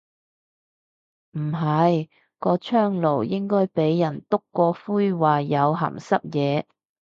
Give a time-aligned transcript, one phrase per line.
[1.37, 2.09] 唔係，
[2.39, 6.65] 個窗爐應該俾人篤過灰話有鹹濕野。